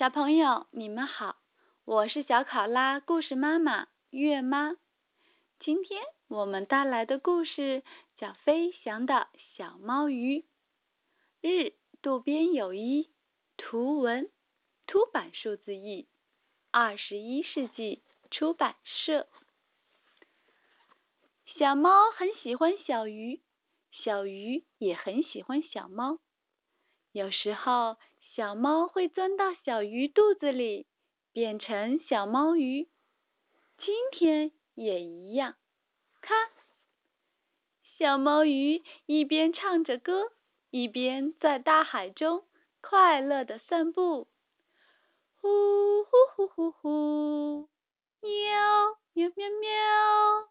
[0.00, 1.36] 小朋友，你们好，
[1.84, 4.78] 我是小考拉故事妈妈月妈。
[5.58, 7.84] 今天我们带来的故事
[8.16, 9.28] 叫《飞翔的
[9.58, 10.38] 小猫鱼》，
[11.42, 13.10] 日渡边友一，
[13.58, 14.30] 图文，
[14.86, 16.08] 凸版数字译，
[16.70, 19.28] 二十一世纪出版社。
[21.58, 23.42] 小猫很喜欢小鱼，
[23.90, 26.18] 小鱼也很喜欢小猫。
[27.12, 27.98] 有时候。
[28.36, 30.86] 小猫会钻到小鱼肚子里，
[31.32, 32.88] 变成小猫鱼。
[33.78, 35.56] 今天也一样，
[36.20, 36.48] 看，
[37.98, 40.30] 小猫鱼一边唱着歌，
[40.70, 42.44] 一边在大海中
[42.80, 44.28] 快乐的散步。
[45.40, 47.68] 呼呼呼呼呼，
[48.20, 48.30] 喵
[49.12, 50.48] 喵喵喵，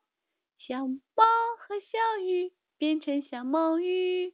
[0.58, 1.24] 小猫
[1.60, 4.34] 和小鱼变成小猫鱼，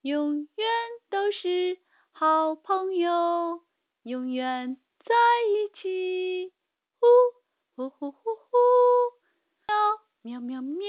[0.00, 0.68] 永远
[1.10, 1.78] 都是。
[2.18, 3.60] 好朋友
[4.02, 5.14] 永远在
[5.50, 6.50] 一起，
[6.98, 8.56] 呼呼呼呼呼，
[10.22, 10.88] 喵喵喵喵。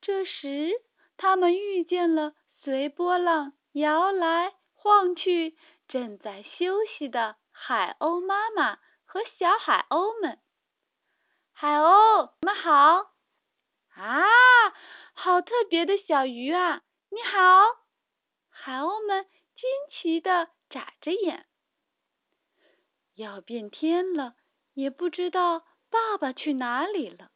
[0.00, 0.82] 这时，
[1.16, 2.32] 他们遇见了
[2.64, 10.40] 随波浪摇来晃去、正在休息的海鸥妈妈和小海鸥们。
[11.52, 13.12] 海鸥，你们好！
[13.94, 14.24] 啊，
[15.14, 16.82] 好特别的小鱼啊！
[17.10, 17.86] 你好。
[18.60, 21.46] 海鸥们惊奇的眨着眼，
[23.14, 24.34] 要变天了，
[24.74, 27.30] 也不知道爸爸去哪里了。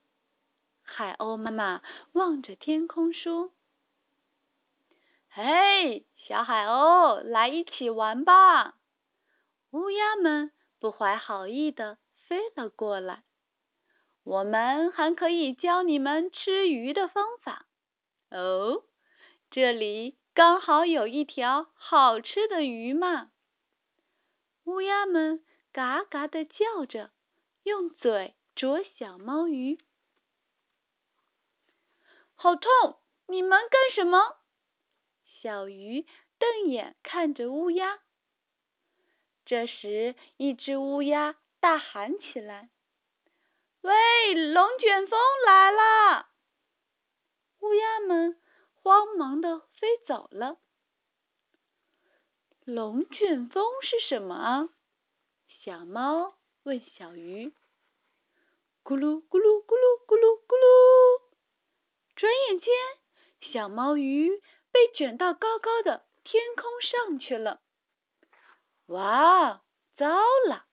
[0.83, 1.81] 海鸥妈妈
[2.13, 3.53] 望着天空说
[5.31, 8.75] ：“嘿，小海鸥，来一起玩吧！”
[9.71, 13.23] 乌鸦们不怀好意的飞了过来。
[14.25, 17.67] 我们还可以教你们吃鱼的方法。
[18.31, 18.85] 哦，
[19.51, 20.19] 这里。
[20.35, 23.31] 刚好有一条好吃的鱼嘛！
[24.65, 27.11] 乌鸦们嘎嘎的叫着，
[27.65, 29.79] 用嘴啄小猫鱼。
[32.35, 32.99] 好痛！
[33.27, 34.39] 你们干什么？
[35.43, 36.07] 小鱼
[36.39, 38.01] 瞪眼看着乌鸦。
[39.45, 42.71] 这时，一只乌鸦大喊起来
[43.83, 46.31] ：“喂，龙卷风来了！”
[47.61, 48.42] 乌鸦们。
[48.83, 50.59] 慌忙的飞走了。
[52.65, 54.69] 龙卷风是什么？
[55.65, 56.35] 小猫
[56.65, 57.53] 问小鱼。
[58.83, 61.23] 咕噜咕噜咕噜咕噜咕噜，
[62.17, 62.73] 转眼间，
[63.53, 64.43] 小猫鱼
[64.73, 67.61] 被卷到高高的天空上去了。
[68.87, 69.63] 哇，
[69.97, 70.09] 糟
[70.49, 70.67] 了，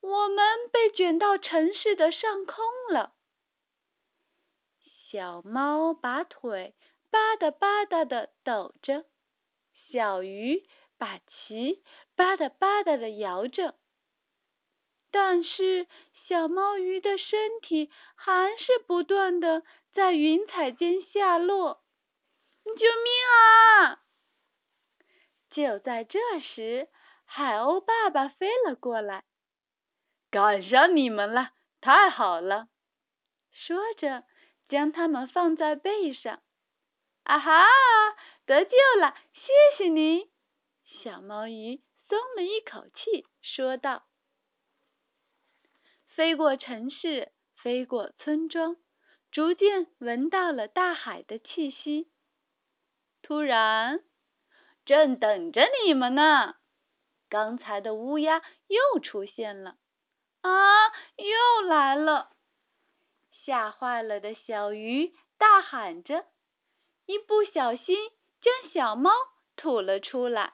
[0.00, 3.12] 我们被卷到城市的上空了。
[5.10, 6.76] 小猫把腿。
[7.10, 9.04] 吧嗒吧嗒的抖着，
[9.90, 10.66] 小鱼
[10.98, 11.82] 把鳍
[12.14, 13.74] 吧嗒吧嗒的摇着，
[15.10, 15.86] 但是
[16.26, 21.82] 小猫鱼的身体还是不断的在云彩间下落。
[22.64, 24.02] 救命啊！
[25.50, 26.88] 就在这时，
[27.24, 29.24] 海鸥爸爸飞了过来，
[30.30, 32.68] 赶上你们了，太好了！
[33.50, 34.24] 说着，
[34.68, 36.42] 将它们放在背上。
[37.28, 37.62] 啊哈！
[38.46, 40.30] 得救了，谢谢你，
[41.02, 44.06] 小猫鱼松了一口气，说道
[46.16, 48.78] ：“飞过城市，飞过村庄，
[49.30, 52.10] 逐渐闻到了大海的气息。
[53.20, 54.02] 突然，
[54.86, 56.54] 正等着你们呢！
[57.28, 59.76] 刚才的乌鸦又出现了，
[60.40, 62.30] 啊，又来了！
[63.44, 66.24] 吓坏了的小鱼大喊着。”
[67.08, 68.10] 一不小心
[68.42, 69.10] 将小猫
[69.56, 70.52] 吐了出来，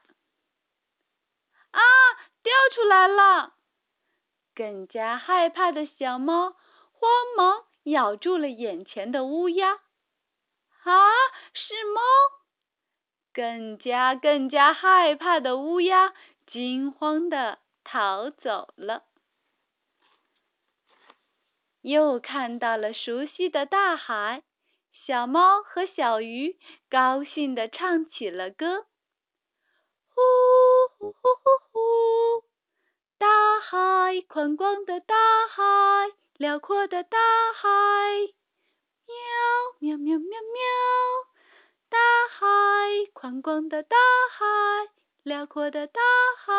[1.73, 1.81] 啊，
[2.45, 3.55] 掉出来了！
[4.55, 6.51] 更加害怕的小猫
[6.93, 11.11] 慌忙咬住了眼前的乌鸦，啊，
[11.55, 12.01] 是猫！
[13.33, 16.15] 更加更加害怕的乌鸦
[16.47, 19.03] 惊慌的逃走了，
[21.81, 24.45] 又看到了熟悉的大海。
[25.07, 26.57] 小猫和小鱼
[26.89, 28.87] 高兴地唱起了歌：
[30.09, 30.23] 呼
[30.97, 32.45] 呼呼呼呼，
[33.19, 35.15] 大海，宽广的大
[35.49, 37.19] 海，辽阔的大
[37.55, 37.69] 海，
[39.07, 39.17] 喵
[39.81, 40.61] 喵喵喵喵，
[41.91, 41.99] 大
[42.31, 42.47] 海，
[43.13, 43.97] 宽广的大
[44.31, 44.89] 海，
[45.23, 46.01] 辽阔的大
[46.39, 46.53] 海。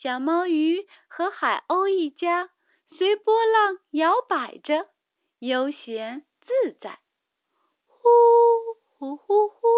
[0.00, 2.48] 小猫鱼和海鸥一家
[2.96, 4.88] 随波浪摇摆着。
[5.46, 6.98] 悠闲自在，
[7.86, 8.08] 呼
[8.96, 9.68] 呼呼呼，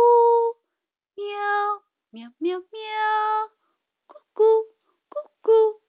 [1.17, 2.69] 喵喵喵喵，
[4.07, 4.69] 咕咕
[5.11, 5.81] 咕咕，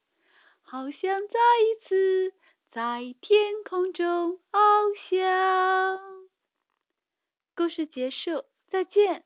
[0.63, 2.33] 好像再一次
[2.71, 6.27] 在天空中翱翔。
[7.55, 9.23] 故事结束，再见。